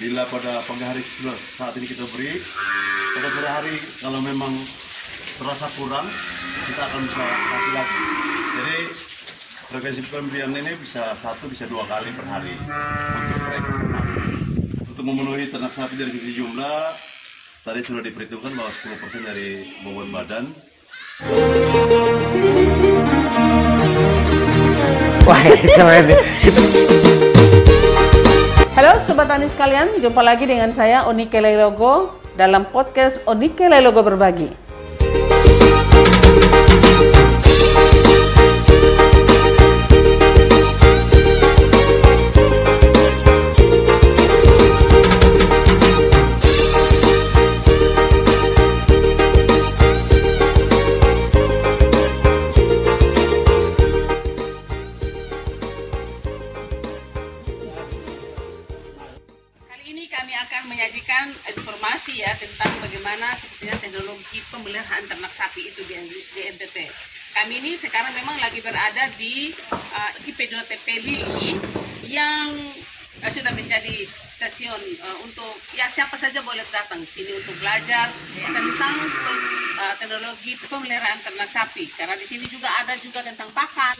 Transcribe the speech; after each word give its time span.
bila 0.00 0.24
pada 0.32 0.64
pagi 0.64 0.80
hari 0.80 1.04
saat 1.36 1.76
ini 1.76 1.84
kita 1.84 2.08
beri 2.16 2.40
pada 3.20 3.28
sore 3.36 3.48
hari 3.52 3.76
kalau 4.00 4.16
memang 4.24 4.48
terasa 5.36 5.68
kurang 5.76 6.08
kita 6.64 6.80
akan 6.88 7.00
bisa 7.04 7.20
kasih 7.28 7.72
lagi. 7.76 8.00
Jadi 8.56 8.78
frekuensi 9.68 10.00
pemberian 10.08 10.56
ini 10.56 10.72
bisa 10.80 11.12
satu 11.20 11.52
bisa 11.52 11.68
dua 11.68 11.84
kali 11.84 12.08
per 12.16 12.24
hari 12.32 12.48
untuk 12.56 13.40
mereka. 13.44 13.72
Untuk 14.88 15.04
memenuhi 15.04 15.52
ternak 15.52 15.68
sapi 15.68 16.00
dari 16.00 16.16
sisi 16.16 16.32
jumlah 16.32 16.96
tadi 17.68 17.84
sudah 17.84 18.00
diperhitungkan 18.00 18.56
bahwa 18.56 18.72
10% 18.72 19.20
dari 19.20 19.48
bobot 19.84 20.08
badan. 20.08 20.48
Wah, 25.28 25.40
keren. 25.76 26.99
Halo 28.80 28.96
Sobat 29.04 29.28
Tani 29.28 29.44
sekalian, 29.44 30.00
jumpa 30.00 30.24
lagi 30.24 30.48
dengan 30.48 30.72
saya 30.72 31.04
Onike 31.04 31.36
Lelogo 31.36 32.16
dalam 32.32 32.64
podcast 32.64 33.20
Onike 33.28 33.68
Lelogo 33.68 34.00
Berbagi. 34.00 34.69
Berada 68.60 69.04
di 69.16 69.52
uh, 69.72 70.12
IP2TP 70.24 70.86
Lili 71.04 71.56
yang 72.08 72.48
uh, 73.24 73.30
sudah 73.30 73.52
menjadi 73.52 74.04
stasiun 74.08 74.80
uh, 75.04 75.16
untuk 75.20 75.52
ya 75.76 75.84
siapa 75.92 76.16
saja 76.16 76.40
boleh 76.40 76.64
datang 76.72 77.04
sini 77.04 77.36
untuk 77.36 77.52
belajar 77.60 78.08
tentang 78.40 78.96
uh, 79.76 79.94
teknologi 80.00 80.56
pemeliharaan 80.64 81.20
ternak 81.20 81.50
sapi. 81.50 81.84
Karena 81.92 82.16
di 82.16 82.24
sini 82.24 82.48
juga 82.48 82.72
ada 82.80 82.96
juga 82.96 83.20
tentang 83.20 83.52
pakan, 83.52 83.96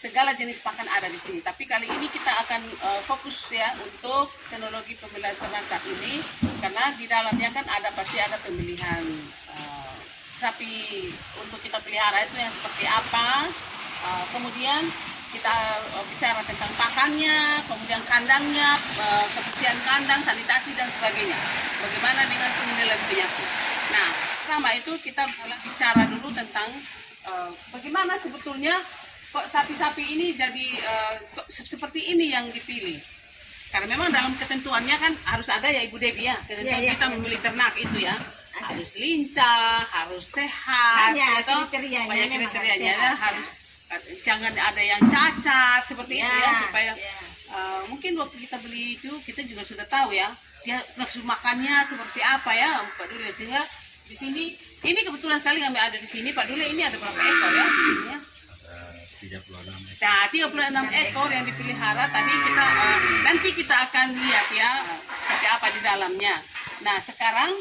segala 0.00 0.32
jenis 0.32 0.64
pakan 0.64 0.88
ada 0.88 1.12
di 1.12 1.20
sini. 1.20 1.44
Tapi 1.44 1.68
kali 1.68 1.84
ini 1.84 2.08
kita 2.08 2.32
akan 2.48 2.62
uh, 2.80 3.00
fokus 3.04 3.52
ya 3.52 3.68
untuk 3.84 4.32
teknologi 4.48 4.96
pemilihan 4.96 5.36
ternak 5.36 5.68
ini 5.84 6.24
karena 6.64 6.84
di 6.96 7.04
dalamnya 7.04 7.52
kan 7.52 7.66
ada 7.68 7.92
pasti 7.92 8.16
ada 8.16 8.40
pemilihan 8.40 9.04
uh, 9.52 9.92
sapi 10.40 11.04
untuk 11.44 11.60
kita 11.60 11.76
pelihara 11.84 12.24
itu 12.24 12.40
yang 12.40 12.48
seperti 12.48 12.88
apa. 12.88 13.44
Uh, 14.00 14.24
kemudian 14.32 14.82
kita 15.30 15.56
uh, 15.94 16.04
bicara 16.10 16.40
tentang 16.42 16.72
pakannya, 16.74 17.60
kemudian 17.68 18.02
kandangnya, 18.08 18.74
uh, 18.98 19.26
kebersihan 19.36 19.76
kandang, 19.86 20.20
sanitasi 20.24 20.74
dan 20.74 20.88
sebagainya. 20.88 21.36
Bagaimana 21.80 22.24
dengan 22.26 22.50
pengendalian 22.56 23.00
penyakit. 23.06 23.48
Nah, 23.92 24.08
pertama 24.42 24.68
itu 24.74 24.92
kita 25.04 25.22
mulai 25.38 25.58
bicara 25.62 26.02
dulu 26.10 26.28
tentang 26.34 26.68
uh, 27.28 27.50
bagaimana 27.70 28.18
sebetulnya 28.18 28.74
kok 29.30 29.46
sapi-sapi 29.46 30.02
ini 30.02 30.34
jadi 30.34 30.66
uh, 30.82 31.14
seperti 31.46 32.10
ini 32.10 32.34
yang 32.34 32.50
dipilih 32.50 32.98
karena 33.70 33.86
memang 33.94 34.10
dalam 34.10 34.34
ketentuannya 34.34 34.96
kan 34.98 35.12
harus 35.30 35.46
ada 35.46 35.70
ya 35.70 35.86
Ibu 35.86 36.02
Devi 36.02 36.26
ya 36.26 36.34
ketentuan 36.42 36.82
ya, 36.82 36.90
ya, 36.90 36.92
kita 36.98 37.06
ya. 37.06 37.12
memilih 37.14 37.38
ternak 37.38 37.74
itu 37.78 37.96
ya 38.02 38.18
harus 38.58 38.90
lincah 38.98 39.86
harus 39.86 40.26
sehat 40.26 41.14
banyak 41.14 41.46
gitu. 41.46 41.54
kriterianya 41.70 42.10
banyak 42.10 42.28
kriterianya 42.34 42.94
ya, 42.98 43.10
harus 43.14 43.46
jangan 44.22 44.52
ada 44.54 44.82
yang 44.82 45.02
cacat 45.10 45.82
seperti 45.82 46.22
ya, 46.22 46.30
itu 46.30 46.36
ya 46.38 46.50
supaya 46.66 46.92
ya. 46.94 47.14
Uh, 47.50 47.82
mungkin 47.90 48.14
waktu 48.14 48.36
kita 48.46 48.56
beli 48.62 48.94
itu 48.94 49.10
kita 49.26 49.42
juga 49.42 49.66
sudah 49.66 49.82
tahu 49.90 50.14
ya 50.14 50.30
dia 50.62 50.78
nafsu 50.94 51.24
makannya 51.26 51.82
seperti 51.82 52.22
apa 52.22 52.52
ya 52.54 52.78
Pak 52.94 53.06
Dule 53.10 53.32
sehingga 53.34 53.66
di 54.06 54.14
sini 54.14 54.54
ini 54.86 55.00
kebetulan 55.02 55.40
sekali 55.42 55.58
kami 55.58 55.78
ada 55.80 55.98
di 55.98 56.06
sini 56.06 56.30
Pak 56.30 56.46
Dule 56.46 56.70
ini 56.70 56.86
ada 56.86 56.94
berapa 56.94 57.18
ekor 57.18 57.50
ya 57.50 57.64
di 57.66 57.80
sini 57.82 58.04
ya 58.06 58.18
36 59.20 59.36
ekor. 59.36 60.00
Nah, 60.00 60.24
36 60.32 61.00
ekor 61.04 61.28
yang 61.28 61.44
dipelihara 61.44 62.04
tadi 62.08 62.32
kita 62.32 62.64
uh, 62.64 62.98
nanti 63.20 63.48
kita 63.52 63.74
akan 63.90 64.06
lihat 64.16 64.48
ya 64.56 64.70
seperti 64.88 65.46
apa 65.46 65.66
di 65.68 65.80
dalamnya. 65.84 66.34
Nah, 66.80 66.96
sekarang 67.04 67.52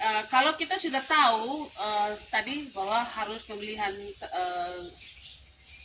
uh, 0.00 0.22
kalau 0.32 0.56
kita 0.56 0.80
sudah 0.80 1.04
tahu 1.04 1.68
uh, 1.76 2.10
tadi 2.32 2.72
bahwa 2.72 3.04
harus 3.04 3.44
pemilihan 3.44 3.92
uh, 4.24 4.80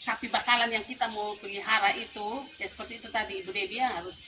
sapi 0.02 0.28
bakalan 0.34 0.74
yang 0.74 0.82
kita 0.82 1.06
mau 1.14 1.38
pelihara 1.38 1.94
itu 1.94 2.42
ya 2.58 2.66
seperti 2.66 2.98
itu 2.98 3.08
tadi 3.14 3.46
Ibu 3.46 3.54
Devi 3.54 3.78
ya 3.78 3.94
harus 3.94 4.26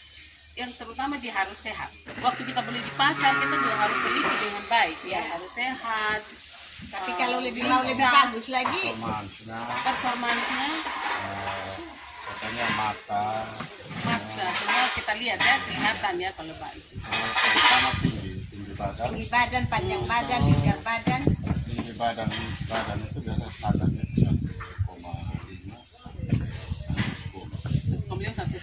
yang 0.53 0.69
terutama 0.77 1.17
dia 1.17 1.33
harus 1.33 1.57
sehat. 1.57 1.89
Waktu 2.21 2.45
kita 2.45 2.61
beli 2.61 2.77
di 2.77 2.93
pasar 2.93 3.33
kita 3.41 3.55
juga 3.57 3.75
harus 3.81 3.97
teliti 4.05 4.35
dengan 4.37 4.65
baik 4.69 4.99
ya, 5.01 5.17
ya 5.17 5.21
harus 5.33 5.49
sehat. 5.49 6.21
Tapi 6.93 7.11
kalau 7.17 7.41
lebih 7.41 7.65
mau 7.65 7.81
lebih 7.81 8.05
bagus 8.05 8.53
lagi. 8.53 8.93
Performansnya. 8.93 9.59
Performansnya. 9.81 10.67
Uh, 11.25 11.73
katanya 12.21 12.65
mata. 12.77 13.27
Mata 14.05 14.45
semua 14.53 14.85
kita 14.93 15.13
lihat 15.17 15.39
ya 15.41 15.55
kelihatan 15.57 16.13
ya 16.21 16.29
kalau 16.37 16.53
baik. 16.61 16.83
Tinggi 16.85 18.31
tinggi 18.45 18.73
badan. 18.77 19.05
Tinggi 19.09 19.25
badan 19.33 19.63
panjang 19.65 20.01
hmm. 20.05 20.11
badan 20.11 20.41
lebar 20.45 20.79
badan. 20.85 21.21
Tinggi 21.65 21.93
badan 21.97 22.29
badan 22.69 22.97
itu 23.09 23.19
biasa 23.25 23.45
standarnya 23.57 24.03
satu 24.23 24.49
koma 24.85 25.13
lima 25.49 25.79
kemudian 28.07 28.33
satu 28.33 28.55
sepuluh 28.55 28.62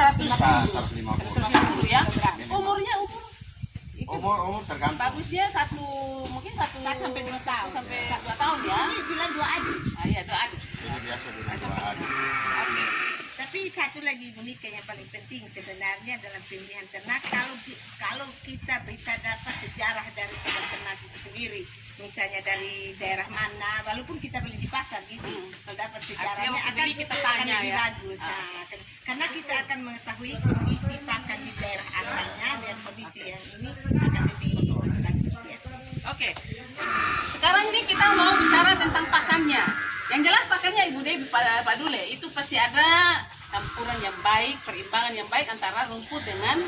100 0.00 0.16
150 0.24 1.92
ya. 1.92 2.00
Umurnya 2.48 2.94
umur 3.04 3.22
umur 4.08 4.36
umur 4.48 4.62
tergantung. 4.64 4.96
Bagusnya 4.96 5.44
satu 5.52 5.84
mungkin 6.32 6.52
satu 6.56 6.80
sampai 6.80 7.20
dua 7.20 7.40
tahun. 7.44 7.68
Sampai 7.68 8.08
dua 8.08 8.34
tahun 8.40 8.58
ya. 8.64 8.80
Ini 8.88 9.02
bilang 9.12 9.30
dua 9.36 9.46
adik. 9.60 9.78
Ah 10.00 10.06
iya 10.08 10.20
dua 10.24 10.38
adik. 10.48 10.60
Ini 10.60 10.98
biasa 11.04 11.26
bilang 11.36 11.58
dua 11.60 11.80
adik. 11.84 12.08
Tapi 13.40 13.60
satu 13.72 13.98
lagi 14.04 14.30
Monika 14.36 14.68
yang 14.68 14.84
paling 14.88 15.08
penting 15.10 15.42
sebenarnya 15.52 16.14
dalam 16.20 16.42
pemilihan 16.48 16.86
ternak 16.92 17.20
kalau 17.28 17.56
kalau 18.00 18.28
kita 18.44 18.80
bisa 18.88 19.12
dapat 19.20 19.54
sejarah 19.64 20.06
dari 20.16 20.32
itu 20.32 20.60
sendiri 21.30 21.62
misalnya 22.00 22.40
dari 22.42 22.90
daerah 22.96 23.28
mana 23.30 23.84
walaupun 23.86 24.16
kita 24.18 24.40
beli 24.40 24.56
di 24.56 24.66
pasar 24.66 24.98
gitu 25.06 25.22
hmm. 25.22 25.52
kalau 25.62 25.76
dapat 25.78 26.00
sejarahnya 26.02 26.60
akan 26.72 26.86
kita 26.96 27.16
tanya 27.22 27.54
akan 27.60 27.68
ya. 27.68 27.76
bagus 27.76 28.20
ah. 28.24 28.34
nah, 28.34 28.64
karena 29.06 29.26
kita 29.30 29.54
akan 29.68 29.78
mengetahui 29.86 30.32
kondisi 30.42 30.94
pakan 31.06 31.38
di 31.38 31.52
daerah 31.60 31.88
asalnya 32.02 32.50
dan 32.64 32.76
kondisi 32.82 33.20
yang 33.20 33.42
ini 33.60 33.70
akan 34.00 34.22
lebih 34.32 34.52
bagus 34.74 35.34
ya 35.44 35.58
oke 36.08 36.28
sekarang 37.36 37.64
ini 37.68 37.80
kita 37.84 38.06
mau 38.16 38.32
bicara 38.34 38.72
tentang 38.74 39.06
pakannya 39.06 39.62
yang 40.10 40.20
jelas 40.26 40.44
pakannya 40.50 40.82
Ibu 40.90 41.00
Dewi 41.06 41.24
Pak 41.30 41.74
Dule 41.78 42.02
itu 42.10 42.26
pasti 42.34 42.58
ada 42.58 43.22
campuran 43.50 43.98
yang 43.98 44.16
baik, 44.22 44.56
perimbangan 44.62 45.14
yang 45.14 45.28
baik 45.30 45.46
antara 45.50 45.86
rumput 45.90 46.22
dengan 46.22 46.58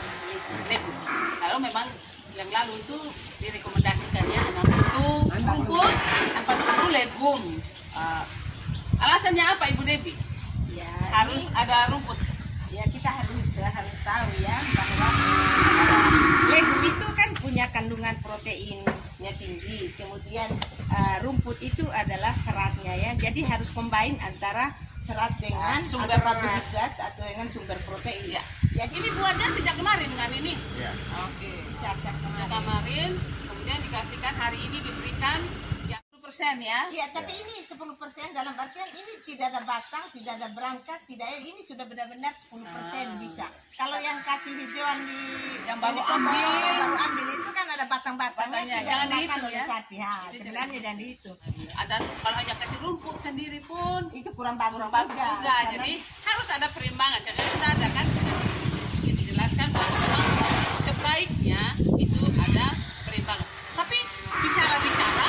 legum. 0.66 0.96
Kalau 1.38 1.58
memang 1.62 1.86
yang 2.32 2.48
lalu 2.48 2.80
itu 2.80 2.96
direkomendasikan 3.44 4.24
ya 4.24 4.42
60 4.64 5.28
rumput 5.28 5.92
40 6.48 6.96
legum. 6.96 7.42
Uh, 7.92 8.24
alasannya 8.96 9.44
apa 9.44 9.68
ibu 9.68 9.84
Devi? 9.84 10.16
Ya, 10.72 10.88
harus 11.12 11.52
ini, 11.52 11.56
ada 11.56 11.92
rumput. 11.92 12.16
Ya 12.72 12.88
kita 12.88 13.10
harus 13.12 13.48
harus 13.60 13.96
tahu 14.00 14.28
ya 14.40 14.56
bahwa 14.72 15.08
legum 16.48 16.80
itu 16.88 17.06
kan 17.12 17.30
punya 17.36 17.64
kandungan 17.68 18.16
proteinnya 18.24 19.32
tinggi. 19.36 19.92
Kemudian 19.92 20.48
uh, 20.88 21.16
rumput 21.20 21.60
itu 21.60 21.84
adalah 21.92 22.32
seratnya 22.32 22.96
ya. 22.96 23.10
Jadi 23.20 23.44
harus 23.44 23.68
combine 23.68 24.16
antara 24.24 24.72
serat 25.02 25.34
dengan 25.36 25.82
sumber 25.82 26.16
karbohidrat 26.16 26.92
atau 26.96 27.24
dengan 27.28 27.46
sumber 27.52 27.76
protein. 27.84 28.40
Ya. 28.40 28.44
Jadi 28.82 28.98
ini 28.98 29.08
buatnya 29.12 29.46
sejak 29.48 29.74
kemarin 29.74 30.10
kan 30.12 30.30
ini? 30.32 30.58
Oke. 31.20 31.52
Cacak 31.78 32.14
Nah, 32.14 32.50
kemarin. 32.50 32.50
kemarin 32.50 33.10
kemudian 33.44 33.78
dikasihkan 33.80 34.34
hari 34.34 34.58
ini 34.60 34.78
diberikan 34.80 35.38
yang 35.86 36.02
10% 36.10 36.58
ya. 36.60 36.90
Iya, 36.90 37.06
tapi 37.10 37.30
ini 37.32 37.62
10% 37.62 37.78
dalam 38.32 38.50
artian 38.52 38.90
ini 38.90 39.22
tidak 39.22 39.54
ada 39.54 39.62
batang, 39.62 40.02
tidak 40.10 40.34
ada 40.34 40.48
brankas, 40.50 41.00
tidak 41.04 41.24
ada 41.24 41.38
ini 41.40 41.60
sudah 41.60 41.84
benar-benar 41.84 42.34
10% 42.34 42.58
bisa. 43.18 43.46
Kalau 43.72 43.98
yang 43.98 44.18
kasih 44.20 44.50
hijauan 44.52 44.98
di 45.00 45.18
Yang 45.62 45.78
baru 45.78 46.00
ambil. 46.04 46.42
yang 46.58 46.76
baru 46.76 46.96
ambil 47.00 47.26
itu 47.32 47.50
kan 47.52 47.66
ada 47.68 47.84
batang-batangnya 47.86 48.62
tidak 48.64 48.82
jangan 48.84 49.06
dihitung 49.08 49.46
ya. 49.48 49.64
sapi. 49.64 49.96
Ha, 49.96 50.12
Itu 50.24 50.34
sebenarnya 50.40 50.80
dan 50.80 50.96
itu. 50.98 51.30
Ada 51.72 51.94
kalau 52.18 52.36
hanya 52.36 52.54
kasih 52.56 52.78
rumput 52.80 53.16
sendiri 53.20 53.62
pun 53.62 54.10
Itu 54.10 54.30
kurang 54.32 54.56
bagus 54.56 54.74
kurang 54.76 54.90
bagus 54.90 55.14
juga. 55.14 55.30
karena- 55.38 55.70
Jadi 55.72 55.92
harus 56.20 56.48
ada 56.50 56.66
perimbangan. 56.68 57.20
Jadi 57.22 57.40
sudah 57.48 57.70
ada 57.72 57.88
kan 57.88 58.06
sudah 58.08 58.34
di 58.92 59.00
sini 59.00 59.16
dijelaskan 59.18 59.68
bahwa 59.68 59.88
memang 59.96 60.26
sebaiknya 60.80 61.62
itu 61.96 62.20
ada 62.36 62.66
perimbangan. 63.02 63.46
Tapi 63.74 63.98
bicara-bicara, 64.38 65.26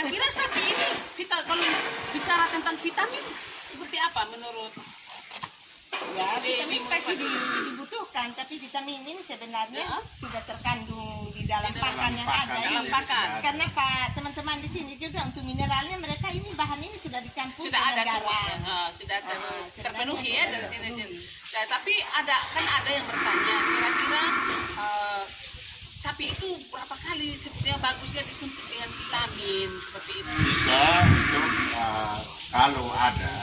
kira-kira 0.00 0.28
sapi 0.30 0.62
ini 0.62 0.88
kita 1.16 1.42
kalau 1.42 1.66
bicara 2.12 2.46
tentang 2.48 2.76
vitamin 2.76 3.24
seperti 3.64 3.96
apa 3.98 4.22
menurut 4.28 4.70
Ya, 6.10 6.30
Di- 6.36 6.50
vitamin 6.52 6.78
di- 6.78 6.88
pasti 6.88 7.14
di- 7.14 7.30
dibutuhkan, 7.64 8.30
tapi 8.32 8.54
vitamin 8.56 9.02
ini 9.02 9.18
sebenarnya 9.20 9.82
Ya. 9.84 9.98
sudah 10.16 10.42
terkandung 10.42 11.30
di 11.30 11.42
dalam 11.44 11.68
Di 11.68 11.74
dalam 11.74 11.94
pakan 11.94 12.12
yang 12.12 12.26
pakan, 12.28 12.46
ada. 12.48 12.58
dalam 12.60 12.84
ini. 12.84 12.90
pakan? 12.90 13.28
Karena 13.40 13.64
Pak 13.68 14.06
teman-teman 14.12 14.56
di 14.58 14.68
sini 14.68 14.92
juga 14.94 15.22
untuk 15.22 15.42
mineralnya 15.42 15.96
mereka 15.96 16.28
ini 16.28 16.50
bahan 16.52 16.80
ini 16.80 16.94
sudah 16.94 17.18
dicampur 17.20 17.66
sudah 17.66 17.82
ada 17.84 18.02
garam. 18.04 18.58
Ah, 18.64 18.88
sudah 18.90 19.18
ter- 19.20 19.42
Ah, 19.42 19.62
terpenuhi 19.70 20.30
ya 20.32 20.44
dari 20.48 20.66
sini. 20.66 20.88
Nah, 21.48 21.64
tapi 21.68 21.94
ada 21.98 22.36
kan 22.48 22.64
ada 22.66 22.90
yang 22.90 23.04
bertanya 23.04 23.56
kira-kira 23.64 24.22
eh, 24.76 25.22
sapi 25.98 26.24
itu 26.28 26.48
berapa 26.68 26.94
kali 26.96 27.28
bagusnya 27.78 28.22
disuntik 28.26 28.64
dengan 28.66 28.90
vitamin 28.90 29.68
seperti 29.70 30.12
itu. 30.18 30.30
Bisa 30.42 30.82
untuk 31.06 31.46
uh, 31.78 32.18
kalau 32.50 32.86
ada 32.94 33.34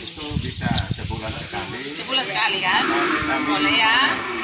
itu 0.00 0.26
bisa 0.42 0.70
sebulan 0.96 1.30
sekali. 1.30 1.82
Sebulan 1.94 2.24
sekali 2.26 2.58
kan? 2.60 2.82
Vitamin. 2.84 3.46
boleh 3.46 3.74
ya? 3.76 3.98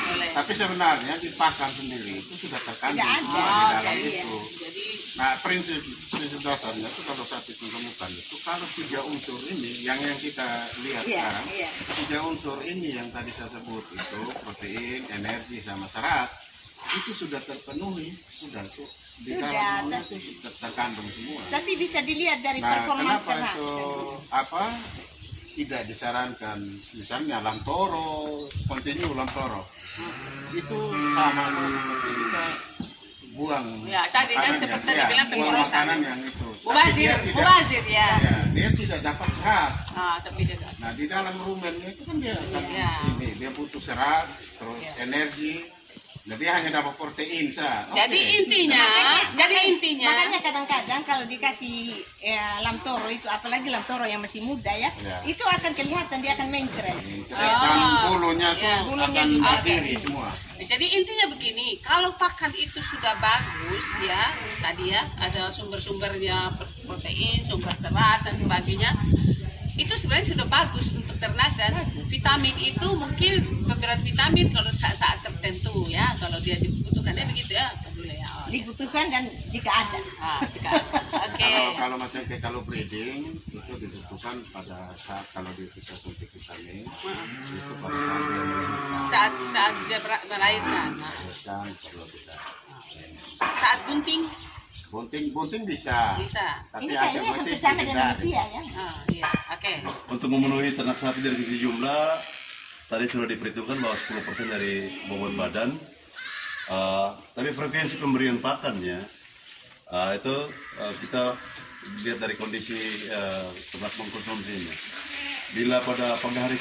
Boleh. 0.06 0.28
tapi 0.36 0.52
sebenarnya 0.52 1.14
di 1.16 1.32
pakan 1.32 1.70
sendiri 1.72 2.12
itu 2.20 2.46
sudah 2.46 2.60
terkandung 2.60 3.08
semua 3.08 3.40
Oh, 3.40 3.56
di 3.56 3.64
dalam 3.72 3.96
jadi, 3.96 4.10
itu. 4.20 4.36
Jadi 4.60 4.84
nah 5.16 5.32
prinsip 5.40 5.80
prinsip 6.12 6.40
dasarnya 6.44 6.84
itu 6.92 7.00
kalau 7.08 7.24
sapi 7.24 7.52
temukan 7.56 8.10
itu 8.12 8.36
kalau 8.44 8.68
tiga 8.76 9.00
unsur 9.08 9.40
ini 9.48 9.80
yang 9.80 9.96
yang 9.96 10.18
kita 10.20 10.44
lihat 10.84 11.02
Iya, 11.08 11.24
sekarang 11.24 11.46
iya. 11.56 11.70
tiga 12.04 12.18
unsur 12.28 12.58
ini 12.60 13.00
yang 13.00 13.08
tadi 13.08 13.32
saya 13.32 13.48
sebut 13.48 13.80
itu 13.96 14.20
protein 14.44 15.08
energi 15.08 15.56
sama 15.64 15.88
serat 15.88 16.28
itu 17.00 17.16
sudah 17.16 17.40
terpenuhi 17.40 18.12
sudah 18.36 18.60
tuh 18.76 18.86
di 19.16 19.32
Sudah, 19.32 19.80
itu 20.12 20.16
terkandung 20.54 21.08
semua 21.08 21.40
Tapi 21.48 21.70
bisa 21.74 21.98
dilihat 22.00 22.38
dari 22.40 22.60
Nah, 22.60 22.68
performance 22.70 23.24
kenapa 23.24 23.32
ternak. 23.32 23.54
itu 23.56 23.70
apa 24.28 24.64
tidak 25.56 25.82
disarankan 25.88 26.58
misalnya 26.92 27.40
lantoro, 27.40 28.44
continue 28.66 29.08
lantoro. 29.10 29.64
Itu 30.52 30.76
sama 31.16 31.48
sama 31.48 31.64
seperti 31.66 32.10
kita 32.14 32.44
buang. 33.32 33.66
Ya, 33.84 34.04
tadi 34.10 34.32
kan 34.32 34.52
seperti 34.52 34.84
yang- 34.92 35.08
dibilang 35.08 35.28
ya, 35.32 35.52
makanan 35.56 35.98
yang 36.02 36.20
itu. 36.20 36.48
Mubazir 36.60 37.08
dia 37.08 37.32
mubazir 37.32 37.84
ya 37.86 38.08
ya, 38.18 38.36
dia 38.52 38.68
tidak 38.74 39.00
dapat 39.00 39.28
serat. 39.32 39.72
ah 39.94 40.16
tapi 40.20 40.44
tidak 40.44 40.68
Nah, 40.76 40.92
di 40.92 41.04
dalam 41.06 41.32
rumennya 41.40 41.88
itu 41.88 42.02
kan 42.04 42.16
dia 42.18 42.34
akan 42.34 42.62
Iya. 42.66 42.90
ini, 43.16 43.28
dia 43.38 43.50
butuh 43.50 43.80
serat, 43.80 44.26
terus 44.58 44.76
Iya. 44.82 44.92
energi. 45.04 45.54
Dia 46.26 46.50
hanya 46.52 46.74
dapat 46.74 46.98
protein 46.98 47.46
sah. 47.48 47.86
jadi 47.88 48.10
Oke. 48.12 48.34
intinya 48.36 48.74
Makanya- 48.76 49.22
jadi 49.30 49.46
makanya- 49.46 49.62
intinya 49.70 50.08
Makanya 50.10 50.38
kadang-kadang 50.42 51.02
kalau 51.06 51.24
dikasih 51.24 51.76
ya, 52.18 52.42
lam 52.60 52.82
toro 52.82 53.06
itu, 53.06 53.26
apalagi 53.26 53.70
lam 53.70 53.86
toro 53.86 54.02
yang 54.02 54.18
masih 54.18 54.42
muda 54.42 54.68
ya, 54.68 54.90
Ya. 54.98 55.22
itu 55.22 55.38
akan 55.40 55.70
kelihatan 55.70 56.18
dia 56.18 56.34
akan 56.34 56.50
mencret. 56.50 56.98
Dan 57.30 57.38
Ah. 57.38 58.10
bulunya 58.10 58.48
tuh 58.52 58.66
Ya, 58.66 58.76
bulunya 58.82 59.22
akan 59.22 59.28
berdiri 59.38 59.94
semua. 59.96 60.28
Jadi 60.56 60.86
intinya 60.88 61.26
begini, 61.28 61.78
kalau 61.78 62.16
pakan 62.16 62.50
itu 62.50 62.80
sudah 62.82 63.14
bagus 63.16 63.86
ya, 64.02 64.32
tadi 64.58 64.90
ya 64.90 65.06
ada 65.14 65.52
sumber-sumbernya 65.52 66.58
pro- 66.58 66.66
protein, 66.88 67.44
sumber 67.44 67.70
serat 67.76 68.24
dan 68.24 68.34
sebagainya, 68.34 68.90
itu 69.76 69.92
sebenarnya 69.92 70.32
sudah 70.32 70.46
bagus 70.48 70.88
untuk 70.96 71.16
ternak 71.20 71.52
dan 71.60 71.84
vitamin 72.08 72.56
itu 72.56 72.88
mungkin 72.96 73.32
beberapa 73.68 74.00
vitamin 74.00 74.48
kalau 74.48 74.72
saat-saat 74.72 75.20
tertentu 75.20 75.84
ya, 75.88 76.16
kalau 76.16 76.40
dia 76.40 76.56
dibutuhkannya 76.56 77.28
begitu 77.28 77.56
ya, 77.56 77.68
boleh 77.96 78.16
ya. 78.16 78.28
Oh, 78.28 78.44
yes. 78.48 78.52
Dibutuhkan 78.52 79.04
dan 79.12 79.24
jika 79.52 79.70
ada. 79.72 79.98
Ah, 80.20 80.40
jika 80.48 80.68
ada. 80.80 80.98
Oke. 81.28 81.44
Kalau 81.44 81.72
kalau 81.76 81.96
macam 82.00 82.20
kayak 82.24 82.42
kalau 82.44 82.60
breeding 82.64 83.36
itu 83.52 83.72
dibutuhkan 83.76 84.36
pada 84.52 84.88
saat 84.96 85.24
kalau 85.32 85.50
dia 85.56 85.68
kita 85.72 85.92
suntik 86.00 86.28
vitamin 86.32 86.84
itu 87.52 87.72
pada 87.80 87.98
saat 88.00 88.22
dia 88.24 88.40
melahirkan 88.44 89.08
Saat 89.12 89.32
saat 89.52 89.74
dia 89.88 89.98
melahirkan, 90.28 90.88
nah, 90.96 91.12
melahirkan 91.12 91.64
perlu 91.84 92.04
kita 92.08 92.36
saat 93.60 93.78
bunting 93.84 94.24
bunting 94.96 95.28
bunting 95.36 95.68
bisa 95.68 96.16
bisa. 96.16 96.64
tapi 96.72 96.88
Ini 96.88 96.94
kayaknya 96.96 97.30
hampir 97.36 97.56
sama 97.60 97.80
dengan 97.84 97.96
manusia 98.16 98.42
ya. 98.48 98.62
Ah, 98.72 98.96
iya, 99.12 99.28
oke. 99.52 99.72
Untuk 100.08 100.28
memenuhi 100.32 100.72
ternak 100.72 100.96
sapi 100.96 101.20
dari 101.20 101.36
sisi 101.36 101.60
jumlah, 101.60 102.24
tadi 102.88 103.04
sudah 103.04 103.28
diperhitungkan 103.28 103.76
bahwa 103.76 103.92
10% 103.92 104.48
dari 104.56 104.72
bobot 105.12 105.36
badan. 105.36 105.76
Uh, 106.66 107.12
tapi 107.36 107.52
frekuensi 107.54 108.00
pemberian 108.02 108.42
pakannya 108.42 108.98
uh, 109.92 110.10
itu 110.18 110.34
uh, 110.82 110.92
kita 110.98 111.38
lihat 112.02 112.18
dari 112.18 112.34
kondisi 112.34 113.06
uh, 113.12 113.48
ternak 113.52 113.92
mengkonsumsinya. 114.00 114.74
Bila 115.54 115.76
pada 115.84 116.16
pagi 116.18 116.40
hari 116.40 116.56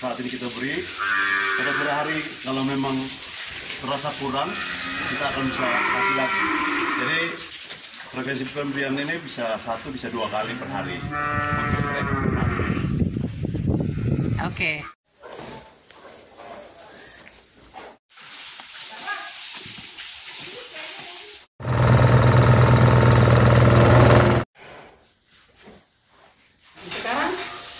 saat 0.00 0.18
ini 0.24 0.32
kita 0.32 0.48
beri, 0.56 0.74
pada 1.60 1.70
sore 1.70 1.92
hari 1.92 2.18
kalau 2.48 2.64
memang 2.66 2.96
terasa 3.84 4.10
kurang, 4.18 4.48
kita 5.12 5.24
akan 5.28 5.44
bisa 5.46 5.68
kasih 5.68 6.14
lagi. 6.18 6.44
Jadi 6.94 7.20
frekuensi 8.14 8.46
pemberian 8.54 8.94
ini 8.94 9.18
bisa 9.18 9.58
satu 9.58 9.90
bisa 9.90 10.06
dua 10.06 10.30
kali 10.30 10.54
per 10.54 10.70
hari. 10.70 10.94
Oke. 14.46 14.86
Sekarang 26.86 27.32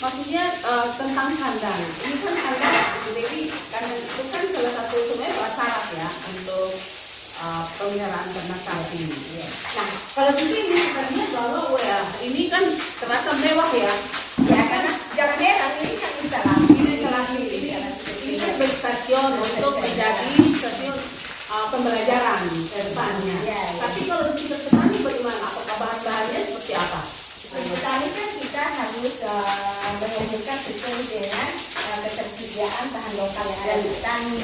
maksudnya 0.03 0.45
eh, 0.51 0.87
tentang 0.99 1.31
kandang. 1.39 1.83
Ini 2.03 2.17
kan 2.19 2.35
kandang, 2.43 2.79
jadi 3.15 3.41
kandang 3.71 4.01
itu 4.03 4.23
kan 4.35 4.45
salah 4.51 4.73
satu 4.83 4.97
sebenarnya 4.99 5.51
syarat 5.55 5.87
ya 5.95 6.09
untuk 6.35 6.75
pemeliharaan 7.79 8.29
ternak 8.31 8.61
sapi. 8.63 9.03
Nah, 9.75 9.89
kalau 10.15 10.33
di 10.39 10.45
sini 10.47 10.77
lihat 10.79 11.31
bahwa 11.35 11.75
ya 11.83 11.99
ini 12.23 12.47
kan 12.47 12.65
terasa 13.03 13.31
mewah 13.39 13.71
ya. 13.75 13.95
Ya 14.47 14.61
karena 14.67 14.93
jangan 15.15 15.39
heran 15.39 15.73
ini 15.83 15.95
kan 15.99 16.13
lah. 16.45 16.59
ini 16.75 16.95
lagi 17.07 17.39
ini 17.39 17.69
ini 18.27 18.37
kan 18.39 18.51
sebagai 18.59 18.77
stasiun 18.79 19.33
untuk 19.39 19.73
menjadi 19.79 20.33
stasiun 20.59 20.97
uh, 21.51 21.67
pembelajaran 21.71 22.43
ke 22.71 22.79
depannya. 22.91 23.37
Ya, 23.47 23.59
ya. 23.59 23.73
Tapi 23.83 24.01
kalau 24.07 24.23
di 24.31 24.43
kita 24.47 24.57
petani 24.59 24.99
bagaimana? 25.03 25.39
Apakah 25.43 25.77
bahan-bahannya 25.79 26.41
seperti 26.47 26.73
apa? 26.75 27.01
Petani 27.55 28.09
kan 28.11 28.29
kita 28.43 28.65
harus 28.67 29.15
uh, 29.23 29.91
menunjukkan 30.03 30.59
sesuai 30.67 31.03
dengan 31.07 31.51
ketersediaan 32.05 32.87
bahan 32.93 33.15
lokal 33.21 33.47
yang 33.49 33.61
ada 33.65 33.77
di 33.83 33.89
petani. 33.93 34.39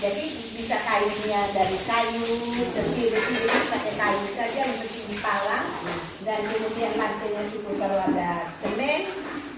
Jadi 0.00 0.24
bisa 0.58 0.76
kayunya 0.82 1.40
dari 1.54 1.78
kayu, 1.86 2.26
terpilih-pilih 2.74 3.60
pakai 3.70 3.94
kayu 3.94 4.26
saja 4.34 4.62
mesti 4.74 5.00
dipalang 5.10 5.66
dan 6.24 6.40
kemudian 6.46 6.92
lantainya 6.98 7.42
cukup 7.52 7.74
kalau 7.80 7.98
ada 8.10 8.48
semen 8.60 9.02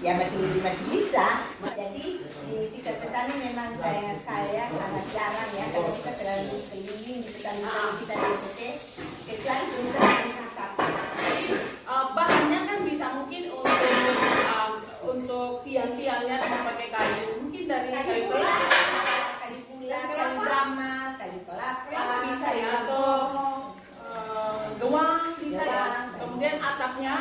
ya 0.03 0.11
masih 0.19 0.41
masih 0.59 0.85
bisa. 0.91 1.27
Jadi 1.63 2.05
di 2.23 2.57
tingkat 2.75 2.95
petani 3.01 3.33
memang 3.51 3.73
saya 3.79 4.13
saya 4.21 4.63
sangat 4.69 5.05
jarang 5.15 5.49
ya 5.55 5.65
kalau 5.71 5.89
kita 5.95 6.11
terlalu 6.19 6.55
keliling 6.69 7.19
di 7.23 7.31
petani 7.31 7.63
kita 8.03 8.13
di 8.19 8.69
kecuali 9.23 9.65
perusahaan 9.71 10.32
dari 17.63 17.89
kayu 17.91 18.05
kayu 18.05 18.23
pula, 18.29 18.51
kelapa. 18.53 19.17
kayu 19.41 19.59
pula, 19.67 19.99
kayu 20.07 20.37
gama, 20.43 20.93
kayu 21.19 21.39
kelapa, 21.47 21.83
Kelapa 21.89 22.15
bisa 22.27 22.49
ya 22.53 22.69
atau 22.83 23.07
uh, 24.03 24.63
gewang 24.79 25.21
bisa 25.39 25.63
ya. 25.63 25.85
Kemudian 26.19 26.55
atapnya 26.59 27.15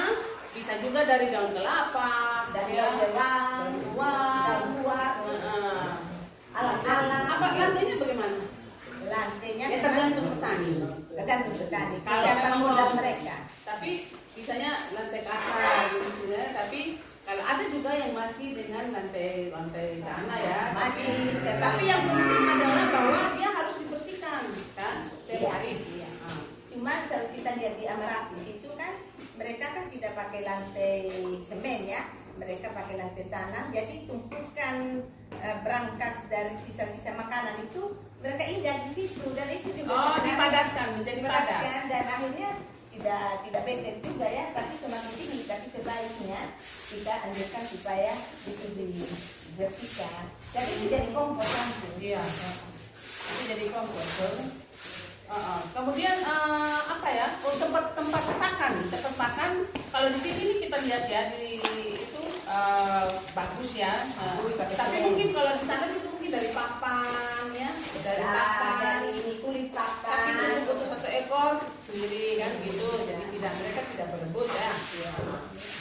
bisa 0.53 0.73
juga 0.83 1.01
dari 1.09 1.27
daun 1.33 1.51
kelapa, 1.57 2.13
dari 2.53 2.73
ya. 2.75 2.79
daun 2.85 2.95
dewang, 3.01 3.61
Daun 4.43 4.69
buah, 4.83 5.11
Heeh. 5.27 5.83
alam-alam. 6.53 7.23
Apa 7.27 7.47
lantainya 7.57 7.97
bagaimana? 7.97 8.53
pakainya 9.43 9.67
Ya 9.69 9.79
tergantung 9.85 10.27
petani. 10.33 10.71
tergantung 11.13 11.55
petani. 11.59 11.97
Kalau 12.07 12.91
mereka? 12.97 13.37
Tapi 13.69 13.91
misalnya 14.39 14.71
lantai 14.97 15.21
kasar 15.21 15.93
gitu 15.93 16.09
sebenarnya, 16.17 16.51
tapi 16.57 16.81
kalau 17.33 17.49
ada 17.49 17.65
juga 17.65 17.97
yang 17.97 18.13
masih 18.13 18.53
dengan 18.53 18.93
lantai 18.93 19.49
lantai 19.49 20.05
tanah 20.05 20.37
ya. 20.37 20.61
Masih 20.77 21.09
Tapi, 21.09 21.41
tetap. 21.41 21.61
tapi 21.65 21.83
yang 21.89 22.03
penting 22.05 22.45
adalah 22.45 22.87
bahwa 22.93 23.21
dia 23.33 23.49
harus 23.49 23.77
dibersihkan 23.81 24.43
kan 24.77 24.97
setiap 25.09 25.49
hari. 25.49 25.81
Iya. 25.81 26.09
Cuma 26.69 26.93
kalau 27.09 27.33
kita 27.33 27.51
lihat 27.57 27.75
di 27.81 27.89
Amarasis 27.89 28.45
itu 28.45 28.69
kan 28.77 29.01
mereka 29.41 29.65
kan 29.73 29.89
tidak 29.89 30.13
pakai 30.13 30.45
lantai 30.45 31.09
semen 31.41 31.89
ya, 31.89 32.05
mereka 32.37 32.69
pakai 32.77 33.01
lantai 33.01 33.25
tanah. 33.33 33.65
Jadi 33.73 34.05
tumpukan 34.05 35.01
eh, 35.33 35.57
berangkas 35.65 36.29
dari 36.29 36.53
sisa-sisa 36.61 37.17
makanan 37.17 37.65
itu 37.65 37.97
mereka 38.21 38.45
indah 38.45 38.77
di 38.85 38.91
situ 38.93 39.25
dan 39.33 39.49
itu 39.49 39.73
juga 39.73 39.89
Oh, 39.89 40.17
dipadatkan 40.21 41.01
menjadi 41.01 41.25
padat. 41.25 41.89
dan 41.89 42.05
akhirnya 42.13 42.51
tidak 43.03 43.43
tidak 43.43 43.63
becek 43.67 43.97
juga 43.99 44.27
ya, 44.31 44.45
tapi 44.55 44.79
semakin 44.79 45.13
tinggi. 45.19 45.41
Tapi 45.51 45.67
sebaiknya 45.75 46.41
kita 46.87 47.13
anjurkan 47.27 47.65
supaya 47.67 48.15
itu 48.47 48.67
dibersihkan. 48.79 50.31
Jadi 50.55 50.71
itu 50.79 50.87
jadi 50.87 51.09
kompos 51.11 51.51
langsung. 51.51 51.95
Iya. 51.99 52.23
Itu 53.27 53.43
jadi 53.51 53.65
kompos. 53.75 54.07
Uh, 54.23 55.35
uh. 55.35 55.61
Kemudian 55.75 56.23
uh, 56.23 56.79
apa 56.95 57.09
ya? 57.11 57.27
Oh, 57.43 57.59
tempat 57.59 57.91
tempat 57.99 58.23
pakan, 58.39 58.73
tempat 58.87 59.15
pakan. 59.19 59.51
Kalau 59.91 60.09
di 60.15 60.21
sini 60.23 60.41
nih 60.47 60.59
kita 60.63 60.77
lihat 60.87 61.05
ya 61.11 61.23
di 61.35 61.59
itu 61.99 62.23
uh, 62.47 63.19
bagus 63.35 63.71
ya. 63.75 64.07
Uh, 64.15 64.47
tapi 64.79 64.97
mungkin 65.03 65.35
kalau 65.35 65.53
di 65.59 65.65
sana 65.67 65.91
itu 65.91 66.07
mungkin 66.07 66.31
dari 66.31 66.51
papan 66.55 67.45
ya, 67.51 67.71
dari 68.07 68.23
Nah, 68.23 68.31
papan. 68.31 68.79
dari 68.79 69.11
ini 69.11 69.35
kulit 69.43 69.69
Tapi 69.75 69.91
papan. 70.07 70.55
itu 70.55 70.71
butuh 70.71 70.87
satu 70.87 71.09
ekor 71.11 71.53
sendiri 71.83 72.22
tidak 73.43 73.59
mereka 73.59 73.83
tidak 73.91 74.09
berebut 74.15 74.49
ya. 74.55 74.71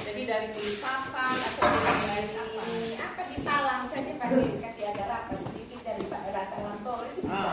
Jadi 0.01 0.21
dari 0.25 0.47
kulit 0.49 0.81
papan 0.81 1.37
atau 1.37 1.69
dari 1.77 2.25
ini 2.33 2.97
apa 2.97 3.21
di 3.29 3.37
palang 3.45 3.85
saja 3.85 4.17
pakai 4.17 4.57
kasih 4.65 4.85
agak 4.89 5.05
rapat 5.05 5.39
sedikit 5.45 5.79
dari 5.85 6.09
rata 6.09 6.57
lantor 6.57 7.05
itu 7.13 7.21
bisa 7.21 7.49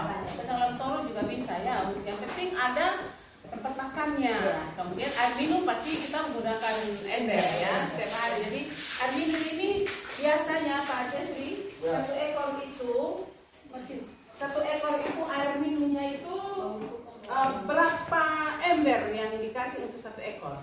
Ah, 0.49 0.73
toro 0.81 0.99
juga 1.05 1.29
bisa 1.29 1.61
ya. 1.61 1.93
Yang 2.09 2.19
penting 2.25 2.57
ada 2.57 3.13
tempat 3.53 3.73
makannya. 3.77 4.33
Iya. 4.33 4.61
Kemudian 4.81 5.13
air 5.13 5.33
minum 5.37 5.69
pasti 5.69 5.91
kita 6.09 6.19
menggunakan 6.25 6.75
ember 7.05 7.45
ya 7.61 7.75
setiap 7.93 8.13
hari. 8.17 8.37
Jadi 8.49 8.61
air 8.73 9.13
minum 9.13 9.43
ini 9.45 9.71
biasanya 10.17 10.89
Pak 10.89 11.13
Jeffrey 11.13 11.69
satu 11.85 12.13
ekor 12.17 12.57
itu 12.65 12.97
mesin 13.69 14.09
satu 14.41 14.65
ekor 14.65 15.05
itu 15.05 15.23
air 15.29 15.61
minumnya 15.61 16.17
itu 16.17 16.37
uh, 17.29 17.51
berapa 17.69 18.25
ember 18.65 19.01
yang 19.13 19.33
dikasih 19.39 19.89
untuk 19.89 20.01
satu 20.01 20.21
ekor? 20.21 20.57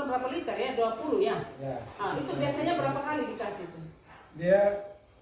Ini 0.00 0.08
ukuran 0.08 0.16
berapa 0.16 0.28
liter 0.32 0.56
ya? 0.56 0.70
20 0.80 1.20
ya. 1.20 1.36
Ya. 1.60 1.76
Ah, 2.00 2.16
itu 2.16 2.32
biasanya 2.32 2.72
berapa 2.80 3.00
kali 3.04 3.22
dikasih 3.36 3.64
itu? 3.68 3.80
Dia 4.40 4.60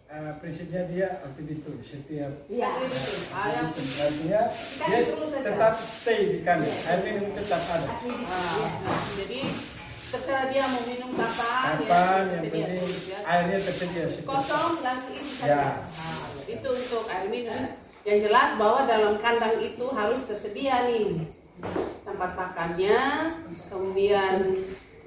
eh, 0.07 0.33
prinsipnya 0.39 0.83
dia 0.87 1.09
aktivitas 1.19 1.83
setiap 1.83 2.33
Iya. 2.47 2.69
Satu 2.71 2.87
itu. 2.87 3.19
Ah, 3.35 3.47
yang 3.51 3.67
artinya 3.75 4.41
dia 4.79 4.99
tetap 5.43 5.75
stay 5.83 6.21
di 6.31 6.39
kandang. 6.47 6.79
Air 6.87 7.01
minum 7.03 7.27
tetap 7.35 7.59
ada. 7.67 7.91
Ah, 7.91 7.99
nah, 8.87 9.03
jadi 9.19 9.41
terserah 10.15 10.47
dia 10.47 10.63
mau 10.71 10.83
minum 10.87 11.11
kapan, 11.11 11.75
Kapan 11.83 12.23
ya, 12.23 12.39
yang 12.39 12.43
penting 12.47 12.87
ya. 13.11 13.19
airnya 13.27 13.59
tersedia. 13.59 14.05
kosong 14.23 14.73
langsung 14.79 15.15
saja. 15.27 15.51
Ya. 15.51 15.65
Nah, 15.83 16.23
itu 16.47 16.69
untuk 16.71 17.05
air 17.11 17.27
minum. 17.27 17.61
Yang 18.07 18.19
jelas 18.31 18.55
bahwa 18.55 18.87
dalam 18.87 19.19
kandang 19.19 19.59
itu 19.59 19.87
harus 19.91 20.23
tersedia 20.23 20.87
nih 20.87 21.27
tempat 22.03 22.31
pakannya, 22.35 23.01
kemudian 23.69 24.35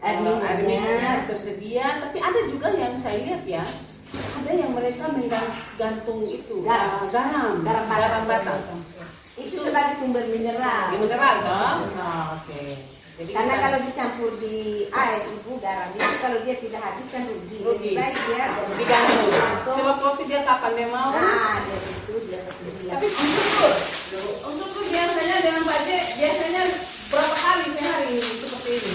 Air 0.01 0.17
eh, 0.17 0.21
minumnya. 0.21 0.81
harus 0.99 1.25
tersedia. 1.29 2.01
Tapi 2.01 2.17
ada 2.17 2.39
juga 2.45 2.67
yang 2.73 2.93
saya 2.95 3.21
lihat 3.21 3.43
ya, 3.45 3.63
ada 4.11 4.51
yang 4.51 4.71
mereka 4.73 5.05
menggantung 5.07 6.21
itu 6.23 6.65
Garam. 6.65 7.05
eh, 7.05 7.09
garam, 7.09 7.53
Garam 7.61 7.85
garam 7.87 8.23
bata. 8.25 8.53
bata. 8.57 8.75
Itu 9.33 9.55
sebagai 9.59 9.95
sumber 9.95 10.25
mineral. 10.25 10.89
Di 10.89 10.97
mineral 10.97 11.35
toh? 11.41 11.75
Nah, 11.95 12.37
oke. 12.37 12.63
Jadi 13.11 13.37
Karena 13.37 13.53
kita- 13.53 13.63
kalau 13.63 13.79
dicampur 13.85 14.31
di 14.41 14.57
air 14.89 15.21
ibu 15.29 15.51
garam 15.61 15.93
itu 15.93 16.15
kalau 16.17 16.39
dia 16.41 16.55
tidak 16.57 16.81
habis 16.81 17.05
kan 17.05 17.21
rugi. 17.29 17.57
Rugi. 17.61 17.91
Baik 17.93 18.17
dia 18.17 18.45
digantung. 18.73 19.29
Sebab 19.77 19.95
kopi 20.01 20.23
dia 20.25 20.41
kapan 20.41 20.71
dia 20.73 20.87
mau. 20.89 21.13
Nah, 21.13 21.61
dia 21.61 21.77
itu 21.77 22.13
dia 22.25 22.39
tersedia. 22.41 22.91
Tapi 22.97 23.05
untuk 23.05 23.75
untuk 24.41 24.69
biasanya 24.91 25.37
dengan 25.41 25.63
Pak 25.63 25.79
J, 25.83 25.89
biasanya 26.19 26.61
berapa 27.09 27.35
kali 27.35 27.65
sehari 27.73 28.15
seperti 28.19 28.71
ini? 28.77 28.93